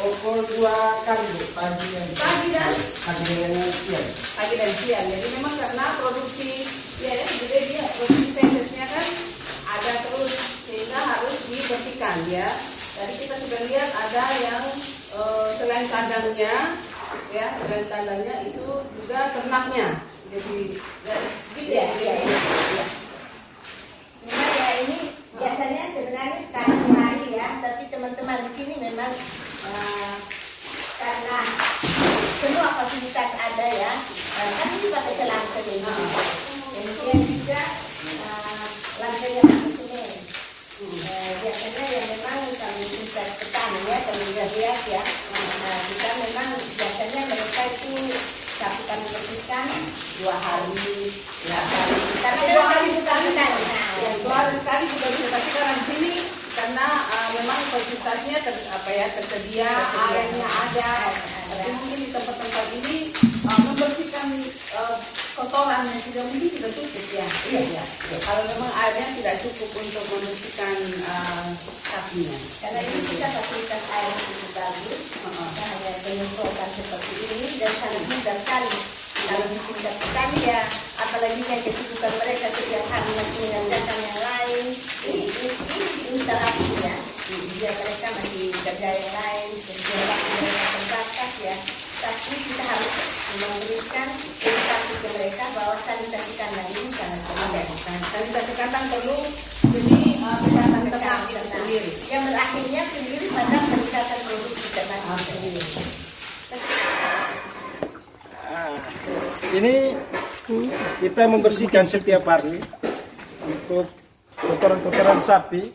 Pokok 0.00 0.48
dua 0.48 0.76
kali 1.04 1.28
Bu, 1.36 1.44
pagi 1.52 1.86
dan 1.92 2.08
Pagi 2.16 2.48
dan 2.56 2.72
pagi 3.04 3.24
dengan 3.28 3.68
siang. 3.68 4.08
pagi 4.32 4.54
dan 4.56 4.72
siang. 4.72 5.04
Jadi 5.06 5.26
memang 5.36 5.54
karena 5.60 5.84
produksi 6.00 6.64
ya, 7.04 7.12
ya 7.12 7.24
gede 7.28 7.58
dia 7.68 7.84
produksi 7.84 8.32
tesesnya 8.32 8.86
kan 8.88 9.06
ada 9.76 9.92
terus 10.00 10.32
sehingga 10.64 11.00
harus 11.04 11.36
dibersihkan 11.52 12.16
ya. 12.32 12.48
Tadi 12.96 13.12
kita 13.20 13.34
sudah 13.44 13.60
lihat 13.68 13.90
ada 13.92 14.24
yang 14.40 14.64
eh, 15.12 15.48
selain 15.60 15.86
kandangnya 15.86 16.54
ya 17.30 17.46
selain 17.60 17.86
kandangnya 17.92 18.34
itu 18.48 18.64
juga 18.96 19.18
ternaknya. 19.36 19.86
Jadi 20.32 20.80
ya, 21.04 21.16
gitu 21.52 21.68
Iya, 21.68 21.84
ya. 21.84 21.86
iya, 22.00 22.14
iya, 22.16 22.36
iya. 22.72 22.84
Cuma 24.24 24.44
ya 24.48 24.68
ini 24.80 24.98
biasanya 25.34 25.84
sebenarnya 25.92 26.40
sekali 26.46 26.76
hari 26.94 27.26
ya, 27.34 27.48
tapi 27.58 27.84
teman-teman 28.00 28.48
di 28.48 28.50
sini 28.56 28.74
memang 28.80 29.12
eh, 29.68 30.16
karena 30.96 31.38
semua 32.40 32.68
fasilitas 32.80 33.30
ada 33.36 33.66
ya, 33.76 33.92
eh, 34.40 34.50
kan 34.56 34.72
ini 34.72 34.88
pakai 34.88 35.14
selang 35.20 35.44
semen. 35.52 35.84
Kemudian 36.72 37.18
juga 37.28 37.60
eh, 38.08 38.68
lantainya 39.04 39.44
semen. 39.44 40.16
Eh, 40.80 41.32
biasanya 41.44 41.84
yang 41.92 42.06
memang 42.08 42.40
kami 42.56 42.84
bisa 42.88 43.20
petani 43.36 43.80
ya, 43.84 43.98
kami 44.08 44.22
juga 44.32 44.44
lihat 44.48 44.80
ya, 44.88 45.02
nah, 45.04 45.80
kita 45.92 46.10
memang 46.24 46.48
biasanya 46.56 47.20
mereka 47.28 47.62
itu 47.68 48.16
satu 48.56 48.80
kali 48.88 49.04
bersihkan 49.12 49.68
dua 50.24 50.36
hari, 50.40 50.72
hari. 51.52 52.00
Tapi 52.16 52.44
dua 52.48 52.64
hari 52.64 52.88
bukan 52.96 53.22
kan? 53.36 53.52
Ya, 54.00 54.10
dua 54.24 54.34
hari 54.40 54.56
sekali 54.56 54.84
juga 54.88 55.06
bisa 55.12 55.28
tapi 55.36 55.48
karena 55.52 55.72
di 55.76 55.84
sini 55.84 56.19
karena 56.80 56.96
uh, 56.96 57.28
memang 57.36 57.60
fasilitasnya 57.68 58.40
ter, 58.40 58.56
apa 58.72 58.88
ya 58.88 59.06
tersedia, 59.12 59.68
Tersedia. 59.68 60.16
airnya 60.16 60.48
ada. 60.48 60.92
Tapi 61.52 61.70
mungkin 61.76 61.98
di 62.00 62.08
tempat-tempat 62.08 62.66
ini 62.80 62.96
uh, 63.20 63.60
membersihkan 63.68 64.28
uh, 64.80 64.96
kotoran 65.36 65.84
yang 65.84 66.00
tidak 66.08 66.24
mungkin 66.32 66.48
tidak 66.56 66.72
cukup 66.72 67.04
ya. 67.12 67.28
Iya, 67.52 67.60
iya. 67.68 67.84
Kalau 68.24 68.42
memang 68.48 68.72
airnya 68.72 69.12
tidak 69.12 69.44
cukup 69.44 69.76
untuk 69.76 70.04
membersihkan 70.08 70.76
uh, 71.04 71.52
sapinya. 71.84 72.38
Karena 72.64 72.80
ini 72.80 73.00
kita 73.12 73.26
fasilitas 73.28 73.82
air 73.84 74.08
yang 74.08 74.22
cukup 74.24 74.50
bagus, 74.56 75.00
kita 75.20 75.64
hanya 75.68 75.92
penyemprotan 76.00 76.70
seperti 76.80 77.12
ini 77.28 77.48
dan 77.60 77.72
sangat 77.76 78.02
mudah 78.08 78.36
sekali. 78.40 78.72
Kalau 79.20 79.46
di 79.52 79.58
tingkat 79.68 79.94
petani 80.00 80.40
ya, 80.48 80.60
apalagi 81.10 81.42
yang 81.42 81.62
kesibukan 81.66 82.12
mereka 82.22 82.46
setiap 82.54 82.86
hari 82.86 83.10
masih 83.18 83.42
mengerjakan 83.50 83.98
yang 83.98 84.20
lain, 84.22 84.64
ini 85.10 85.26
ini 85.26 85.50
ini 85.74 85.90
instalasi 86.14 86.66
ya. 86.86 86.94
Dia 87.58 87.70
mereka 87.74 88.06
masih 88.14 88.54
kerja 88.54 88.88
yang 88.94 89.10
lain, 89.18 89.48
kerja 89.58 89.90
mereka 90.06 90.66
terbatas 90.70 91.32
ya. 91.42 91.56
Tapi 91.98 92.34
kita 92.46 92.62
harus 92.62 92.92
memberikan 93.42 94.08
edukasi 94.38 94.92
ke 95.02 95.08
mereka 95.18 95.44
bahwa 95.58 95.74
sanitasi 95.82 96.32
kandang 96.38 96.68
ini 96.78 96.90
sangat 96.94 97.20
penting. 97.26 97.68
Sanitasi 98.06 98.52
kandang 98.54 98.86
perlu 98.94 99.18
demi 99.66 100.14
uh, 100.22 100.38
kesehatan 100.46 100.94
ternak 100.94 101.20
itu 101.26 101.42
sendiri. 101.50 101.90
yang 102.06 102.22
berakhirnya 102.22 102.82
sendiri 102.86 103.26
pada 103.34 103.58
peningkatan 103.66 104.18
produksi 104.30 104.66
ternak 104.78 105.02
sendiri. 105.26 105.62
Ini 109.50 109.76
kita 110.98 111.22
membersihkan 111.30 111.86
setiap 111.86 112.26
hari 112.26 112.58
untuk 113.46 113.86
kotoran-kotoran 114.34 115.22
sapi, 115.22 115.70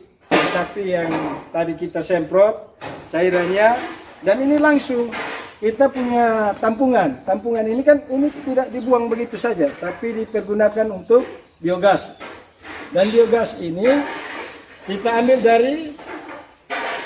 sapi 0.51 0.84
yang 0.91 1.12
tadi 1.50 1.74
kita 1.79 2.03
semprot 2.03 2.75
cairannya 3.10 3.79
dan 4.22 4.36
ini 4.44 4.60
langsung 4.60 5.08
kita 5.63 5.88
punya 5.88 6.51
tampungan. 6.60 7.24
Tampungan 7.24 7.63
ini 7.63 7.82
kan 7.82 8.03
ini 8.12 8.27
tidak 8.44 8.67
dibuang 8.70 9.08
begitu 9.08 9.39
saja, 9.39 9.72
tapi 9.79 10.12
dipergunakan 10.25 10.91
untuk 10.91 11.24
biogas. 11.63 12.12
Dan 12.91 13.08
biogas 13.10 13.55
ini 13.58 14.03
kita 14.86 15.24
ambil 15.24 15.39
dari 15.41 15.96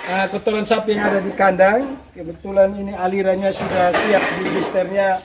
Ah, 0.09 0.25
kotoran 0.25 0.65
sapi 0.65 0.97
yang 0.97 1.05
ada 1.05 1.21
di 1.21 1.29
kandang. 1.37 1.93
Kebetulan 2.17 2.73
ini 2.73 2.97
alirannya 2.97 3.53
sudah 3.53 3.93
siap 3.93 4.23
di 4.41 4.49
blisternya 4.49 5.21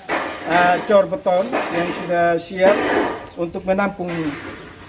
ah, 0.48 0.76
cor 0.84 1.06
beton 1.08 1.46
yang 1.50 1.88
sudah 2.02 2.26
siap 2.36 2.76
untuk 3.36 3.62
menampung 3.64 4.10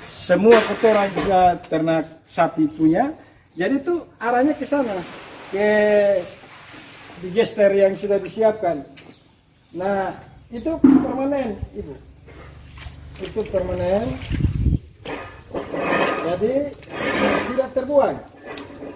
semua 0.10 0.58
kotoran 0.66 1.12
juga 1.12 1.60
ternak 1.68 2.06
sapi 2.26 2.66
punya. 2.72 3.14
Jadi 3.56 3.80
itu 3.80 4.04
arahnya 4.20 4.52
ke 4.56 4.68
sana, 4.68 5.00
ke 5.48 5.70
digester 7.24 7.72
yang 7.72 7.96
sudah 7.96 8.20
disiapkan. 8.20 8.84
Nah, 9.72 10.12
itu 10.52 10.72
permanen, 10.80 11.56
Ibu. 11.72 11.94
Itu 13.24 13.42
permanen. 13.48 14.12
Jadi 16.26 16.54
tidak 17.54 17.70
terbuang. 17.72 18.18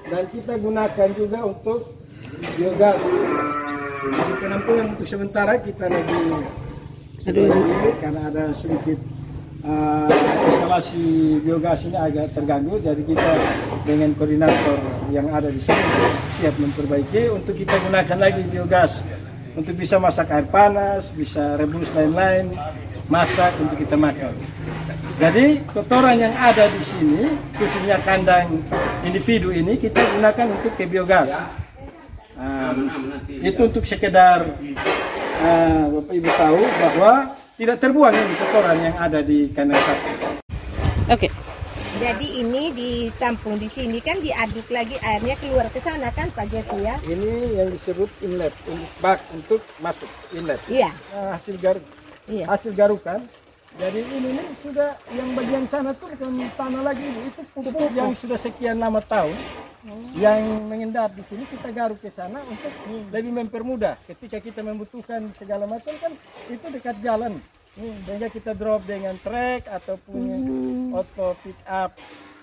Dan 0.09 0.23
kita 0.33 0.53
gunakan 0.59 1.09
juga 1.15 1.39
untuk 1.45 1.79
biogas. 2.57 2.99
Jadi 3.99 4.33
penampungan 4.39 4.85
untuk 4.95 5.07
sementara 5.07 5.59
kita 5.59 5.91
lagi 5.91 6.21
lagi 7.27 7.91
karena 7.99 8.21
ada 8.31 8.43
sedikit 8.55 8.95
uh, 9.67 10.07
instalasi 10.47 11.37
biogas 11.43 11.83
ini 11.83 11.99
agak 11.99 12.31
terganggu 12.31 12.79
jadi 12.79 13.01
kita 13.03 13.31
dengan 13.83 14.15
koordinator 14.15 14.79
yang 15.11 15.27
ada 15.35 15.51
di 15.51 15.59
sini 15.59 15.83
siap 16.39 16.55
memperbaiki 16.55 17.27
untuk 17.27 17.59
kita 17.59 17.75
gunakan 17.75 18.17
lagi 18.23 18.41
biogas 18.47 19.03
untuk 19.59 19.75
bisa 19.75 19.99
masak 19.99 20.31
air 20.31 20.47
panas, 20.47 21.11
bisa 21.11 21.59
rebus 21.59 21.91
lain-lain, 21.91 22.55
masak 23.11 23.51
untuk 23.59 23.75
kita 23.75 23.99
makan. 23.99 24.31
Jadi 25.19 25.59
kotoran 25.75 26.15
yang 26.15 26.31
ada 26.39 26.71
di 26.71 26.79
sini, 26.79 27.27
khususnya 27.59 27.99
kandang 28.07 28.63
individu 29.03 29.51
ini 29.51 29.75
kita 29.75 29.99
gunakan 30.15 30.47
untuk 30.55 30.71
ke 30.79 30.87
biogas. 30.87 31.35
Ah, 32.39 32.71
itu 33.27 33.61
untuk 33.67 33.83
sekedar 33.83 34.47
ah, 35.43 35.83
Bapak 35.91 36.13
Ibu 36.15 36.29
tahu 36.39 36.61
bahwa 36.79 37.11
tidak 37.59 37.77
terbuang 37.83 38.15
ini 38.15 38.33
kotoran 38.39 38.79
yang 38.79 38.95
ada 38.95 39.19
di 39.19 39.51
kandang 39.51 39.75
sapi. 39.83 40.11
Oke. 41.11 41.27
Jadi 41.99 42.39
ini 42.39 42.71
ditampung 42.71 43.59
di 43.59 43.67
sini 43.67 43.99
kan 43.99 44.23
diaduk 44.23 44.71
lagi 44.71 44.95
airnya 45.03 45.35
keluar 45.35 45.67
ke 45.67 45.83
sana 45.83 46.07
kan 46.15 46.31
Pak 46.31 46.47
Jeffy 46.47 46.79
ya? 46.79 46.95
Ini 47.03 47.59
yang 47.59 47.75
disebut 47.75 48.07
inlet, 48.23 48.55
untuk 48.71 48.87
bak 49.03 49.19
untuk 49.35 49.59
masuk 49.83 50.07
inlet. 50.31 50.63
Iya. 50.71 50.95
Nah, 51.11 51.35
hasil 51.35 51.59
garuk, 51.59 51.83
Iya. 52.23 52.47
hasil 52.47 52.71
garukan. 52.71 53.19
Jadi 53.75 53.99
ini 54.15 54.29
nih 54.39 54.47
sudah 54.63 54.95
yang 55.11 55.27
bagian 55.35 55.67
sana 55.67 55.91
tuh 55.91 56.07
bukan 56.15 56.39
tanah 56.55 56.81
lagi 56.87 57.03
Bu. 57.03 57.19
itu 57.27 57.41
pupuk 57.51 57.91
yang 57.91 58.15
sudah 58.15 58.39
sekian 58.39 58.79
lama 58.79 59.03
tahun 59.03 59.35
yang 60.19 60.67
mengendap 60.67 61.15
di 61.15 61.23
sini 61.23 61.47
kita 61.47 61.71
garuk 61.71 62.03
ke 62.03 62.11
sana 62.11 62.43
untuk 62.43 62.73
lebih 63.15 63.31
mempermudah. 63.31 63.95
Ketika 64.03 64.43
kita 64.43 64.59
membutuhkan 64.59 65.31
segala 65.35 65.63
macam 65.63 65.95
kan 65.95 66.11
itu 66.51 66.65
dekat 66.67 66.99
jalan. 66.99 67.39
Hmm, 67.79 67.95
sehingga 68.03 68.27
kita 68.27 68.51
drop 68.57 68.83
dengan 68.83 69.15
trek 69.23 69.69
ataupun 69.71 70.19
auto 70.91 71.37
pick 71.39 71.55
up 71.63 71.95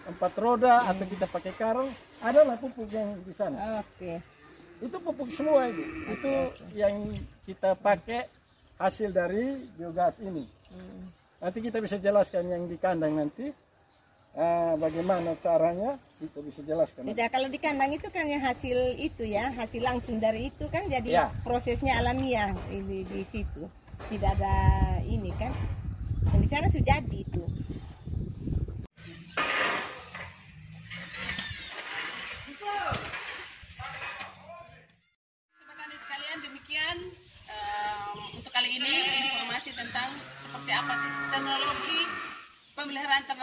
empat 0.07 0.33
roda 0.39 0.87
atau 0.87 1.05
kita 1.05 1.27
pakai 1.27 1.53
karung 1.59 1.91
adalah 2.23 2.57
pupuk 2.57 2.89
yang 2.89 3.19
di 3.21 3.35
sana. 3.35 3.83
Oke. 3.83 4.23
itu 4.77 4.93
pupuk 5.01 5.33
semua 5.33 5.73
itu 5.73 5.85
itu 6.13 6.33
yang 6.77 7.17
kita 7.49 7.73
pakai 7.81 8.29
hasil 8.77 9.09
dari 9.09 9.65
biogas 9.77 10.21
ini. 10.21 10.45
Nanti 11.41 11.59
kita 11.65 11.81
bisa 11.81 11.97
jelaskan 11.97 12.45
yang 12.49 12.63
di 12.69 12.77
kandang 12.77 13.17
nanti 13.17 13.49
ah, 14.37 14.77
bagaimana 14.77 15.33
caranya 15.41 15.97
kita 16.17 16.39
bisa 16.41 16.61
jelaskan 16.65 17.05
Sudah 17.05 17.29
kalau 17.29 17.49
di 17.53 17.59
kandang 17.61 17.93
itu 17.93 18.09
kan 18.09 18.25
yang 18.25 18.41
hasil 18.41 18.97
itu 18.97 19.29
ya, 19.29 19.53
hasil 19.53 19.85
langsung 19.85 20.17
dari 20.17 20.49
itu 20.49 20.65
kan 20.73 20.89
jadi 20.89 21.09
Ya. 21.09 21.25
prosesnya 21.45 22.01
alamiah 22.01 22.57
ini 22.73 23.05
di 23.05 23.21
situ. 23.21 23.69
Tidak 24.09 24.31
ada 24.41 24.57
ini 25.05 25.29
kan. 25.37 25.53
Dan 26.33 26.41
di 26.41 26.49
sana 26.49 26.69
sudah 26.73 27.01
jadi 27.01 27.17
itu. 27.21 27.43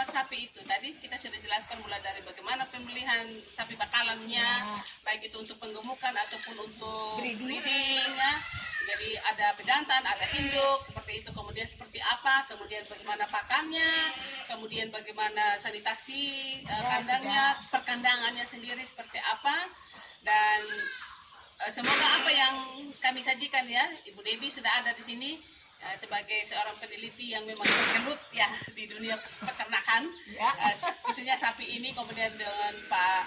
Ternak 0.04 0.28
sapi 0.28 0.52
itu. 0.52 0.60
Tadi 0.68 0.92
kita 1.00 1.16
sudah 1.16 1.40
jelaskan 1.40 1.80
mulai 1.80 1.96
dari 2.04 2.20
bagaimana 2.28 2.68
pemilihan 2.68 3.24
sapi 3.48 3.80
bakalannya, 3.80 4.84
baik 5.08 5.32
itu 5.32 5.40
untuk 5.40 5.56
penggemukan 5.64 6.12
ataupun 6.12 6.60
untuk 6.60 7.24
Breeding. 7.24 7.64
breeding. 7.64 8.12
ya. 8.20 8.34
Jadi 8.84 9.16
ada 9.16 9.56
pejantan, 9.56 10.04
ada 10.04 10.28
induk, 10.36 10.84
seperti 10.84 11.24
itu. 11.24 11.32
Kemudian 11.32 11.64
seperti 11.64 12.04
apa, 12.04 12.44
kemudian 12.52 12.84
bagaimana 12.84 13.24
pakannya, 13.32 14.12
kemudian 14.52 14.92
bagaimana 14.92 15.56
sanitasi 15.56 16.60
eh, 16.68 16.84
kandangnya, 16.84 17.56
perkandangannya 17.72 18.44
sendiri 18.44 18.84
seperti 18.84 19.24
apa, 19.24 19.72
dan 20.28 20.60
Eh, 21.64 21.72
semoga 21.72 22.20
apa 22.20 22.28
yang 22.28 22.56
kami 23.00 23.24
sajikan 23.24 23.64
ya 23.64 23.88
Ibu 24.04 24.20
Devi 24.20 24.52
sudah 24.52 24.84
ada 24.84 24.92
di 24.92 25.00
sini 25.00 25.32
eh, 25.84 25.96
sebagai 25.96 26.40
seorang 26.44 26.76
peneliti 26.80 27.32
yang 27.32 27.44
memang 27.44 27.64
bergelut 27.64 28.22
ya 28.32 28.48
di 28.72 28.88
dunia 28.88 29.16
peternakan 29.44 30.04
Eh, 30.64 30.76
khususnya 31.04 31.36
sapi 31.36 31.78
ini 31.78 31.92
kemudian 31.92 32.32
dengan 32.36 32.74
Pak 32.90 33.24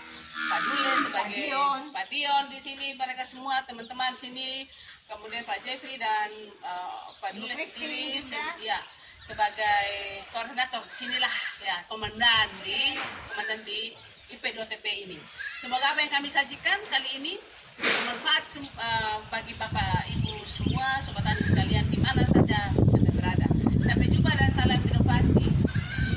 Pak 0.50 0.60
Dule 0.60 0.92
sebagai 1.00 1.44
Pak 1.92 2.06
Dion. 2.08 2.44
Di 2.48 2.58
sini 2.60 2.92
mereka 2.92 3.22
semua 3.24 3.60
teman-teman 3.64 4.12
sini 4.12 4.64
kemudian 5.06 5.44
Pak 5.44 5.62
Jeffrey 5.62 5.96
dan 5.96 6.28
eh, 6.42 7.00
Pak 7.20 7.36
Dule 7.36 7.52
sendiri 7.54 8.20
se- 8.20 8.58
ya 8.60 8.80
sebagai 9.16 10.22
koordinator 10.30 10.82
sinilah 10.86 11.34
ya 11.64 11.76
komandan 11.88 12.46
di 12.62 12.94
komandan 13.32 13.60
di 13.64 13.90
IP2TP 14.28 14.84
ini. 15.06 15.18
Semoga 15.62 15.94
apa 15.94 16.02
yang 16.02 16.12
kami 16.12 16.28
sajikan 16.28 16.78
kali 16.90 17.22
ini 17.22 17.34
bermanfaat 17.76 18.44
eh, 18.58 19.16
bagi 19.30 19.54
Bapak 19.54 20.08
Ibu 20.10 20.40
semua, 20.42 20.98
sobat 21.04 21.22
tani 21.22 21.42
sekalian 21.42 21.86
di 21.90 21.98
mana 22.00 22.22
saja 22.46 22.62
Anda 22.78 23.10
berada. 23.10 23.46
Sampai 23.82 24.06
jumpa 24.06 24.30
dan 24.38 24.50
salam 24.54 24.78
inovasi. 24.78 25.46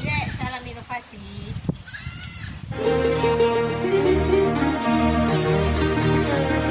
Iya, 0.06 0.18
salam 0.30 0.62
inovasi. 0.62 1.18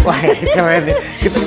Wah 0.07 0.18
keren 0.55 0.83
nih. 0.87 0.97
Kita 1.18 1.38